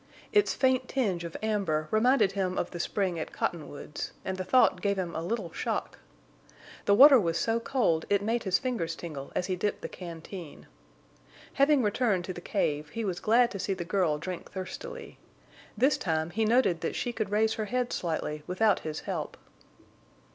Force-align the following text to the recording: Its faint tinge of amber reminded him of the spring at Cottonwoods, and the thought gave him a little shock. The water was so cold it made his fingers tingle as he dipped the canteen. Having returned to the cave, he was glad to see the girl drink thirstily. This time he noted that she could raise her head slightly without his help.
Its 0.33 0.55
faint 0.55 0.87
tinge 0.89 1.23
of 1.23 1.37
amber 1.43 1.87
reminded 1.91 2.31
him 2.31 2.57
of 2.57 2.71
the 2.71 2.79
spring 2.79 3.19
at 3.19 3.31
Cottonwoods, 3.31 4.13
and 4.25 4.35
the 4.35 4.43
thought 4.43 4.81
gave 4.81 4.97
him 4.97 5.13
a 5.15 5.21
little 5.21 5.53
shock. 5.53 5.99
The 6.85 6.95
water 6.95 7.19
was 7.19 7.37
so 7.37 7.59
cold 7.59 8.05
it 8.09 8.23
made 8.23 8.41
his 8.41 8.57
fingers 8.57 8.95
tingle 8.95 9.31
as 9.35 9.45
he 9.45 9.55
dipped 9.55 9.81
the 9.83 9.87
canteen. 9.87 10.65
Having 11.53 11.83
returned 11.83 12.25
to 12.25 12.33
the 12.33 12.41
cave, 12.41 12.89
he 12.89 13.05
was 13.05 13.19
glad 13.19 13.51
to 13.51 13.59
see 13.59 13.75
the 13.75 13.85
girl 13.85 14.17
drink 14.17 14.49
thirstily. 14.51 15.19
This 15.77 15.99
time 15.99 16.31
he 16.31 16.45
noted 16.45 16.81
that 16.81 16.95
she 16.95 17.13
could 17.13 17.29
raise 17.29 17.53
her 17.53 17.65
head 17.65 17.93
slightly 17.93 18.41
without 18.47 18.79
his 18.79 19.01
help. 19.01 19.37